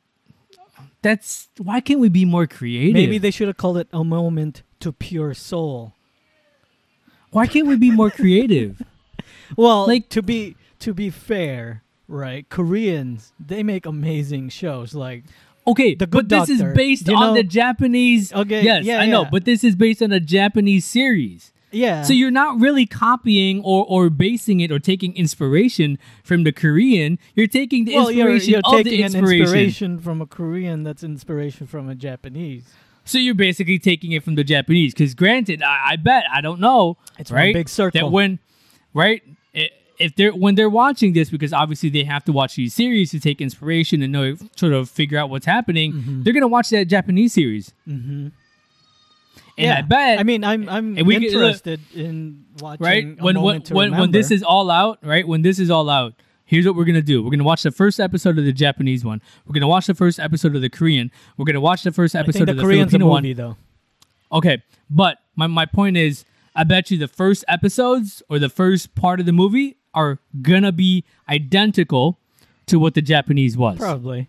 [1.02, 2.94] that's why can't we be more creative?
[2.94, 5.94] Maybe they should have called it a moment to pure soul.
[7.30, 8.82] why can't we be more creative?
[9.56, 12.48] Well, Like- to be to be fair, right?
[12.48, 14.94] Koreans they make amazing shows.
[14.94, 15.24] Like
[15.64, 18.32] Okay, The but Good this is based on know- the Japanese.
[18.32, 19.28] Okay, yes, yeah, I know, yeah.
[19.30, 21.52] but this is based on a Japanese series.
[21.70, 26.50] yeah, So you're not really copying or, or basing it or taking inspiration from the
[26.52, 27.16] Korean.
[27.36, 29.42] You're taking the well, you're, inspiration you're of taking the an inspiration.
[29.42, 32.64] inspiration from a Korean that's inspiration from a Japanese.
[33.04, 34.94] So you're basically taking it from the Japanese.
[34.94, 36.98] Because granted, I, I bet I don't know.
[37.20, 37.54] It's right?
[37.54, 38.00] big circle.
[38.00, 38.38] That when,
[38.94, 39.22] right,
[39.98, 43.20] if they're when they're watching this, because obviously they have to watch these series to
[43.20, 45.92] take inspiration and know sort of figure out what's happening.
[45.92, 46.24] Mhm.
[46.24, 48.28] They're gonna watch that Japanese series, Mm-hmm.
[49.58, 53.40] and I bet I mean, I'm I'm And we look, interested in watching right when
[53.40, 56.74] when when, when this is all out right when this is all out here's what
[56.76, 59.66] we're gonna do we're gonna watch the first episode of the japanese one we're gonna
[59.68, 62.56] watch the first episode of the korean we're gonna watch the first episode the of
[62.58, 63.56] the Korean's one though.
[64.30, 66.24] okay but my, my point is
[66.54, 70.72] i bet you the first episodes or the first part of the movie are gonna
[70.72, 72.18] be identical
[72.66, 74.28] to what the japanese was Probably.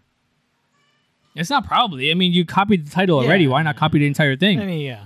[1.35, 4.35] it's not probably i mean you copied the title already why not copy the entire
[4.35, 5.05] thing I mean, yeah.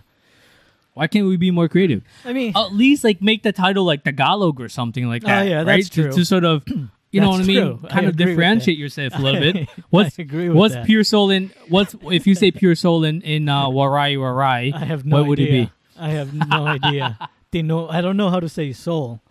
[0.93, 4.03] why can't we be more creative I mean, at least like make the title like
[4.03, 5.41] Tagalog or something like that.
[5.41, 5.49] Oh, that.
[5.49, 5.65] yeah, right?
[5.65, 6.11] that's To- true.
[6.11, 6.63] To, sort of,
[7.11, 7.57] you know what I mean?
[7.77, 7.79] true.
[7.85, 9.69] I Kind of differentiate yourself a little bit.
[9.89, 10.85] What's I agree with what's that.
[10.85, 14.73] pure soul in what's if you say pure soul in in uh, Waray Waray?
[14.73, 15.65] I have no what would it idea.
[15.65, 15.71] be?
[15.99, 17.17] I have no idea.
[17.51, 19.21] Tino, I don't know how to say soul.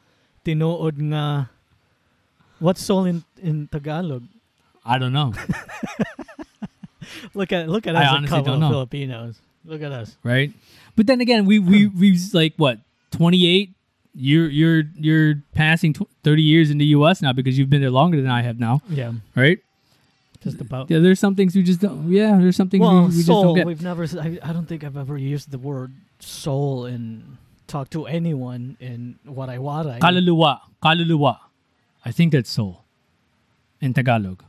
[0.46, 1.50] Tinood nga.
[2.58, 4.22] What's soul in, in Tagalog?
[4.84, 5.34] I don't know.
[7.34, 8.70] Look at look at I us, a honestly couple don't know.
[8.70, 9.38] Filipinos.
[9.64, 10.16] Look at us.
[10.22, 10.52] Right?
[10.96, 12.78] But then again, we we we like what
[13.10, 13.70] twenty eight.
[14.14, 17.20] You're you're you're passing tw- thirty years in the U.S.
[17.20, 19.58] now because you've been there longer than I have now, Yeah, right?
[20.42, 20.90] just about.
[20.90, 22.10] Yeah, there's some things we just don't.
[22.10, 23.66] Yeah, there's some things well, we, we just don't get.
[23.66, 24.04] We've never.
[24.18, 29.98] I don't think I've ever used the word soul in talk to anyone in waray.
[30.00, 31.38] Kaluluwa, kaluluwa.
[32.04, 32.78] I think that's so.
[33.80, 34.42] in Tagalog.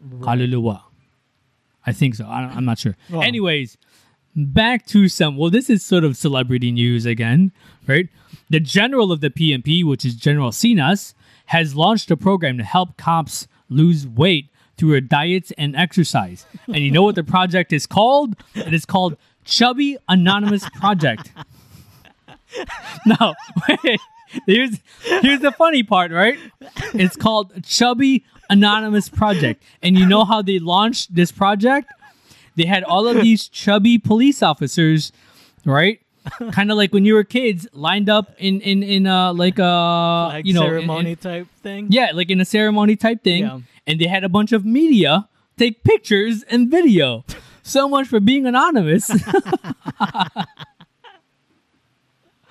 [0.00, 0.38] Right.
[0.38, 0.82] Kaluluwa.
[1.86, 2.26] I think so.
[2.26, 2.96] I, I'm not sure.
[3.10, 3.22] Well.
[3.22, 3.76] Anyways,
[4.34, 5.36] back to some.
[5.36, 7.52] Well, this is sort of celebrity news again,
[7.86, 8.08] right?
[8.50, 11.14] The general of the PNP, which is General Sinas,
[11.46, 16.46] has launched a program to help cops lose weight through a diet and exercise.
[16.66, 18.36] And you know what the project is called?
[18.54, 21.32] It is called Chubby Anonymous Project.
[23.06, 23.34] no,
[23.68, 24.00] wait.
[24.46, 26.38] Here's here's the funny part, right?
[26.94, 29.62] It's called Chubby Anonymous Project.
[29.82, 31.88] And you know how they launched this project?
[32.56, 35.12] They had all of these chubby police officers,
[35.64, 36.00] right?
[36.50, 40.28] kind of like when you were kids, lined up in in in uh like a
[40.32, 41.86] like you know in- ceremony in- type thing.
[41.90, 43.42] yeah, like in a ceremony type thing.
[43.44, 43.60] Yeah.
[43.86, 47.24] And they had a bunch of media take pictures and video.
[47.62, 49.10] So much for being anonymous.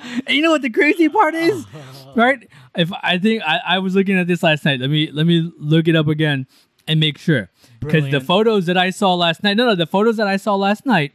[0.05, 1.65] And you know what the crazy part is?
[2.15, 2.47] right?
[2.75, 4.79] If I think I, I was looking at this last night.
[4.79, 6.47] Let me let me look it up again
[6.87, 7.49] and make sure.
[7.79, 10.55] Because the photos that I saw last night, no, no, the photos that I saw
[10.55, 11.13] last night,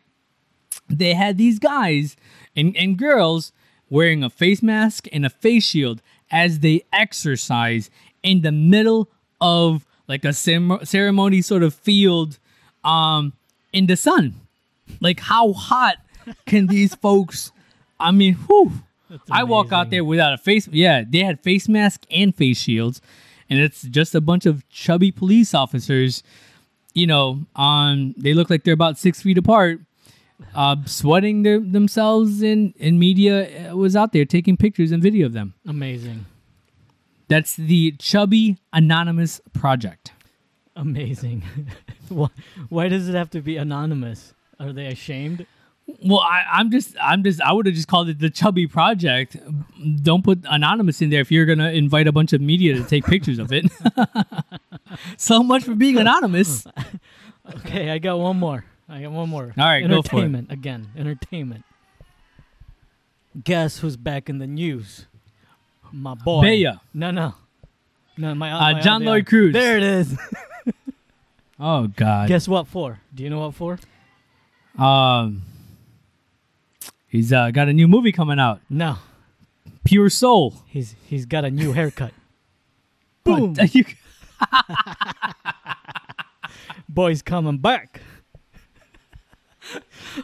[0.89, 2.17] they had these guys
[2.55, 3.53] and, and girls
[3.89, 6.01] wearing a face mask and a face shield
[6.31, 7.91] as they exercise
[8.23, 12.39] in the middle of like a cem- ceremony sort of field
[12.85, 13.33] um
[13.73, 14.35] in the sun.
[15.01, 15.97] Like how hot
[16.47, 17.53] can these folks
[18.01, 18.73] I mean, whew.
[19.31, 20.69] I walk out there without a face.
[20.69, 23.01] Yeah, they had face masks and face shields,
[23.49, 26.23] and it's just a bunch of chubby police officers.
[26.95, 29.81] You know, um, they look like they're about six feet apart,
[30.55, 32.43] uh, sweating their, themselves.
[32.43, 35.55] In in media uh, was out there taking pictures and video of them.
[35.67, 36.27] Amazing.
[37.29, 40.13] That's the Chubby Anonymous Project.
[40.75, 41.45] Amazing.
[42.09, 42.29] why,
[42.69, 44.35] why does it have to be anonymous?
[44.59, 45.47] Are they ashamed?
[46.05, 49.37] Well, I, I'm just, I'm just, I would have just called it the Chubby Project.
[50.03, 53.05] Don't put anonymous in there if you're gonna invite a bunch of media to take
[53.05, 53.71] pictures of it.
[55.17, 56.67] so much for being anonymous.
[57.57, 58.65] Okay, I got one more.
[58.89, 59.53] I got one more.
[59.59, 60.19] All right, go for it.
[60.19, 60.89] entertainment again.
[60.97, 61.65] Entertainment.
[63.43, 65.07] Guess who's back in the news?
[65.91, 66.43] My boy.
[66.43, 66.73] Bea.
[66.95, 67.35] No, no,
[68.17, 68.35] no.
[68.37, 69.53] My, Uh, my John Lloyd Cruz.
[69.53, 70.17] There it is.
[71.63, 72.29] Oh God.
[72.29, 73.01] Guess what for?
[73.15, 73.79] Do you know what for?
[74.79, 75.43] Um,
[77.11, 78.97] he's uh, got a new movie coming out, No,
[79.85, 80.55] Pure Soul.
[80.67, 82.13] he's he's got a new haircut.
[83.25, 83.55] Boom.
[86.89, 88.01] Boy's coming back.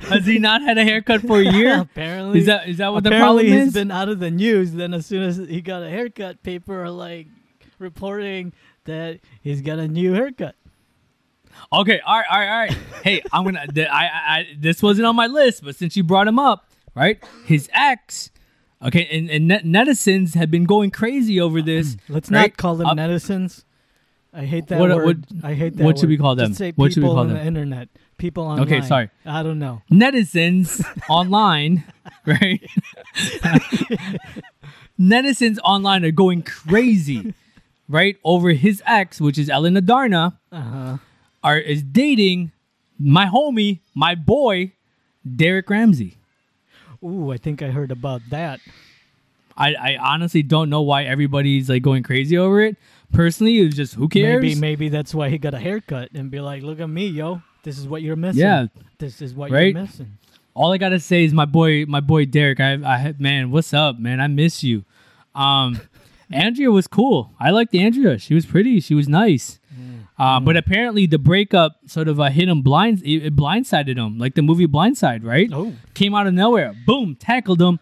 [0.08, 1.80] Has he not had a haircut for a year?
[1.80, 3.74] apparently, Is that is that what the problem he's is?
[3.74, 4.72] been out of the news.
[4.72, 7.28] Then as soon as he got a haircut, people are like,
[7.78, 8.52] reporting
[8.84, 10.56] that he's got a new haircut.
[11.72, 12.72] Okay, all right, all right, all right.
[13.04, 13.64] hey, I'm gonna.
[13.76, 16.65] I, I, I, this wasn't on my list, but since you brought him up,
[16.96, 17.22] right?
[17.44, 18.30] His ex.
[18.84, 21.96] Okay, and, and net- netizens have been going crazy over this.
[22.08, 22.50] Let's right?
[22.50, 23.62] not call them Up- netizens.
[24.34, 25.04] I hate that What- word.
[25.32, 26.22] what- I hate that what should we word.
[26.22, 26.54] call Just them?
[26.54, 27.36] say What should we people call on them?
[27.38, 27.88] the internet.
[28.18, 28.66] People online.
[28.66, 29.10] Okay, sorry.
[29.24, 29.82] I don't know.
[29.90, 31.84] netizens online,
[32.26, 32.60] right?
[35.00, 37.34] netizens online are going crazy,
[37.88, 38.16] right?
[38.24, 40.96] Over his ex, which is Ellen Adarna, Uh huh.
[41.42, 42.52] are is dating
[42.98, 44.72] my homie, my boy,
[45.24, 46.16] Derek Ramsay.
[47.06, 48.60] Ooh, I think I heard about that.
[49.56, 52.76] I, I honestly don't know why everybody's like going crazy over it.
[53.12, 54.42] Personally, it was just who cares?
[54.42, 57.40] Maybe maybe that's why he got a haircut and be like, "Look at me, yo.
[57.62, 58.42] This is what you're missing.
[58.42, 58.66] Yeah.
[58.98, 59.72] This is what Right?
[59.74, 60.18] you're missing."
[60.54, 62.60] All I gotta say is my boy, my boy Derek.
[62.60, 64.20] I, I, man, what's up, man?
[64.20, 64.84] I miss you.
[65.34, 65.80] Um,
[66.30, 67.30] Andrea was cool.
[67.38, 68.18] I liked Andrea.
[68.18, 68.80] She was pretty.
[68.80, 69.58] She was nice.
[70.18, 73.02] Uh, but apparently the breakup sort of uh, hit him blind.
[73.02, 75.50] It, it blindsided him, like the movie Blindside, right?
[75.52, 76.74] Oh, Came out of nowhere.
[76.86, 77.78] Boom, tackled him.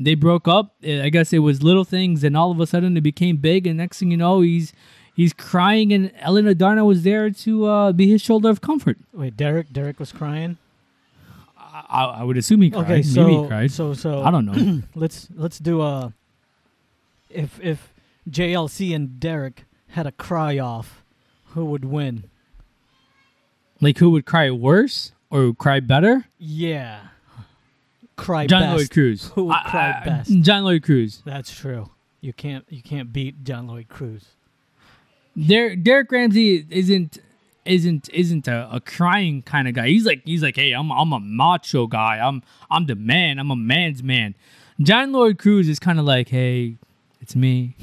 [0.00, 0.74] They broke up.
[0.82, 3.66] Uh, I guess it was little things, and all of a sudden it became big.
[3.66, 4.72] And next thing you know, he's
[5.14, 8.96] he's crying, and Ellen Adarna was there to uh, be his shoulder of comfort.
[9.12, 9.70] wait, Derek.
[9.72, 10.56] Derek was crying.
[11.56, 12.84] I, I would assume he cried.
[12.84, 13.70] Okay, Maybe he cried.
[13.70, 14.82] so so I don't know.
[14.94, 16.14] let's let's do a.
[17.28, 17.92] If if
[18.30, 21.03] JLC and Derek had a cry off,
[21.54, 22.24] who would win?
[23.80, 26.26] like who would cry worse or would cry better?
[26.38, 27.00] Yeah,
[28.16, 28.76] cry John best.
[28.76, 29.30] Lloyd Cruz.
[29.34, 30.40] Who would I- cry I- best?
[30.42, 31.22] John Lloyd Cruz.
[31.24, 31.90] That's true.
[32.20, 34.26] You can't you can't beat John Lloyd Cruz.
[35.36, 37.18] Der- Derek Ramsay isn't
[37.64, 39.88] isn't isn't a, a crying kind of guy.
[39.88, 42.18] He's like he's like, hey, I'm I'm a macho guy.
[42.18, 43.38] I'm I'm the man.
[43.38, 44.34] I'm a man's man.
[44.80, 46.76] John Lloyd Cruz is kind of like, hey,
[47.20, 47.76] it's me.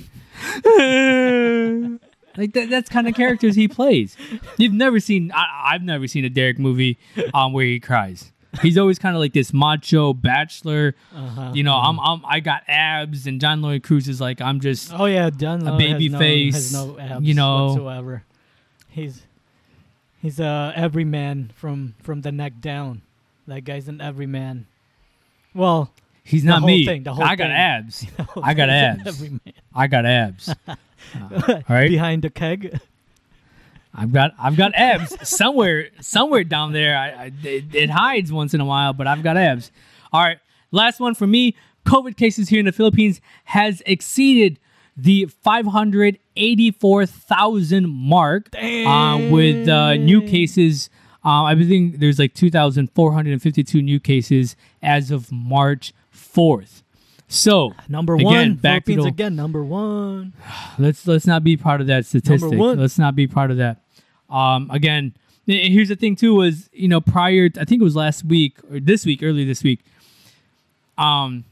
[2.37, 4.17] like that, that's kind of characters he plays.
[4.57, 6.97] You've never seen I, I've never seen a Derek movie
[7.33, 8.31] um where he cries.
[8.61, 10.93] He's always kind of like this macho bachelor.
[11.15, 11.51] Uh-huh.
[11.53, 14.91] You know, I'm, I'm I got abs, and John Lloyd Cruz is like I'm just
[14.93, 17.67] Oh yeah, John Lloyd baby has no, face, has no abs you know.
[17.67, 18.23] whatsoever.
[18.89, 19.21] He's
[20.21, 23.03] he's a everyman from from the neck down.
[23.47, 24.67] That guy's an everyman.
[25.53, 25.91] Well,
[26.23, 26.86] he's not me.
[26.86, 28.05] thing, the whole I got abs.
[28.43, 29.23] I got abs.
[29.73, 30.53] I got abs.
[30.67, 30.77] All
[31.69, 32.79] right, Behind the keg.
[33.93, 36.97] I've got I've got abs somewhere somewhere down there.
[36.97, 39.71] I, I it, it hides once in a while, but I've got abs.
[40.13, 40.38] All right,
[40.71, 41.55] last one for me.
[41.86, 44.60] COVID cases here in the Philippines has exceeded
[44.95, 50.89] the 584,000 mark uh, with uh, new cases.
[51.23, 56.84] Uh, I think there's like 2,452 new cases as of March 4th.
[57.28, 58.54] So Number Again, one.
[58.56, 60.34] back to Philippines the- again, number one.
[60.80, 62.60] let's let's not be part of that statistic.
[62.60, 62.78] one.
[62.80, 63.82] Let's not be part of that.
[64.30, 65.13] Um, again,
[65.45, 68.80] here's the thing too was you know prior I think it was last week or
[68.80, 69.80] this week early this week.
[70.97, 71.45] Um,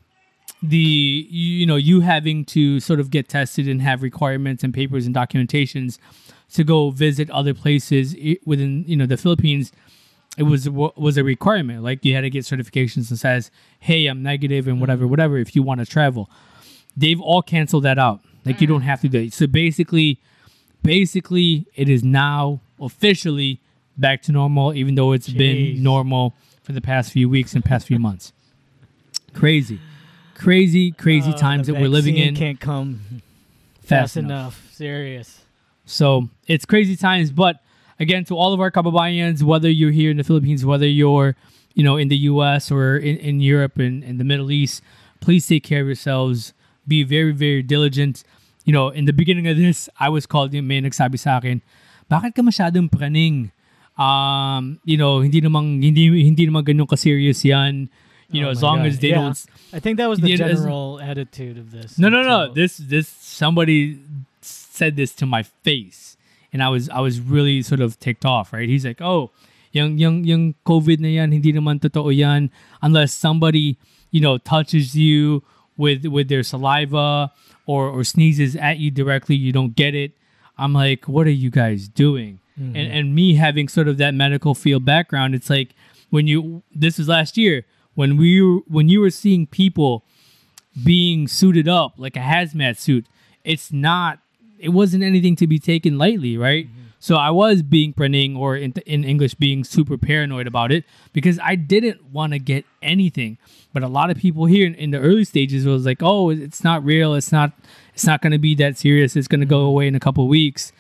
[0.61, 5.05] the you know you having to sort of get tested and have requirements and papers
[5.05, 5.97] and documentations
[6.53, 9.71] to go visit other places within you know the Philippines
[10.39, 14.23] it was was a requirement like you had to get certifications that says hey i'm
[14.23, 16.29] negative and whatever whatever if you want to travel
[16.95, 20.17] they've all canceled that out like you don't have to do it so basically
[20.83, 23.59] basically it is now officially
[23.97, 25.37] back to normal even though it's Jeez.
[25.37, 28.31] been normal for the past few weeks and past few months
[29.33, 29.79] crazy
[30.35, 33.01] crazy crazy Uh, times that we're living in Can't come
[33.81, 34.29] fast fast enough.
[34.29, 34.73] enough.
[34.73, 35.41] Serious.
[35.85, 37.31] So it's crazy times.
[37.31, 37.59] But
[37.99, 41.35] again, to all of our kababayans, whether you're here in the Philippines, whether you're,
[41.73, 44.81] you know, in the US or in, in Europe and in the Middle East,
[45.19, 46.53] please take care of yourselves.
[46.87, 48.23] Be very, very diligent.
[48.65, 51.61] You know, in the beginning of this, I was called yung may nagsabi sa akin,
[52.09, 53.51] bakit ka masyadong praning?
[53.97, 57.89] Um, you know, hindi namang, hindi, hindi naman ganun ka-serious yan.
[58.31, 58.87] You know, Oh as long God.
[58.87, 59.15] as they Yeah.
[59.33, 61.97] don't I think that was the Yeah, it is- general attitude of this.
[61.97, 62.53] no, no, no.
[62.53, 63.97] This this somebody
[64.41, 66.13] said this to my face,
[66.53, 68.53] and I was I was really sort of ticked off.
[68.53, 68.69] Right?
[68.69, 69.31] He's like, "Oh,
[69.71, 73.77] yung yung yung COVID na yan, hindi naman totoo yan unless somebody
[74.11, 75.43] you know touches you
[75.77, 77.31] with with their saliva
[77.65, 79.35] or or sneezes at you directly.
[79.35, 80.13] You don't get it."
[80.57, 82.75] I'm like, "What are you guys doing?" Mm-hmm.
[82.75, 85.75] And and me having sort of that medical field background, it's like
[86.09, 87.65] when you this was last year
[87.95, 90.05] when we were, when you were seeing people
[90.83, 93.05] being suited up like a hazmat suit
[93.43, 94.19] it's not
[94.59, 96.67] it wasn't anything to be taken lightly right
[96.99, 100.83] so i was being praning or in, in english being super paranoid about it
[101.13, 103.37] because i didn't want to get anything
[103.73, 106.63] but a lot of people here in, in the early stages was like oh it's
[106.63, 107.51] not real it's not
[107.99, 109.17] It's not going to be that serious.
[109.17, 110.71] It's going to go away in a couple weeks.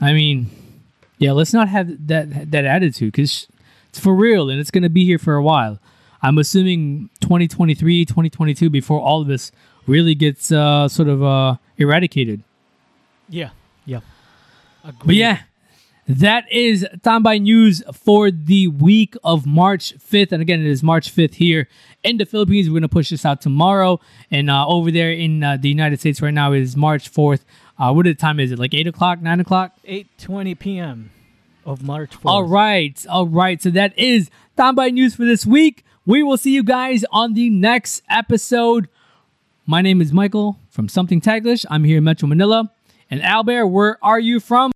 [0.00, 0.50] I mean,
[1.16, 3.46] yeah, let's not have that that attitude because
[3.88, 5.78] it's for real and it's going to be here for a while.
[6.22, 9.52] I'm assuming 2023, 2022 before all of this
[9.86, 12.42] really gets uh, sort of uh, eradicated.
[13.30, 13.50] Yeah.
[13.86, 14.00] Yeah.
[15.04, 15.40] But yeah,
[16.06, 20.32] that is Tambay News for the week of March 5th.
[20.32, 21.68] And again, it is March 5th here
[22.02, 22.68] in the Philippines.
[22.68, 24.00] We're going to push this out tomorrow.
[24.30, 27.42] And uh, over there in uh, the United States right now is March 4th.
[27.78, 28.58] Uh, what time is it?
[28.58, 29.72] Like 8 o'clock, 9 o'clock?
[29.86, 31.10] 8:20 p.m.
[31.64, 32.20] of March 4th.
[32.24, 33.06] All right.
[33.08, 33.62] All right.
[33.62, 35.84] So that is Tambay News for this week.
[36.04, 38.88] We will see you guys on the next episode.
[39.64, 41.64] My name is Michael from Something Taglish.
[41.70, 42.72] I'm here in Metro Manila.
[43.10, 44.68] And Albert, where are you from?